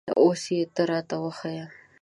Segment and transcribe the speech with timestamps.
[0.21, 1.65] اوس یې ته را ته وښیه